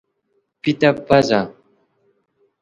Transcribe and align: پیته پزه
پیته 0.61 0.89
پزه 1.07 1.41